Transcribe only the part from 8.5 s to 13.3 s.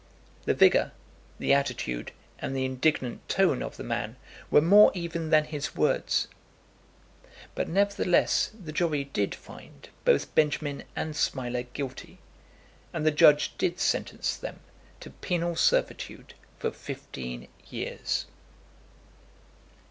the jury did find both Benjamin and Smiler guilty, and the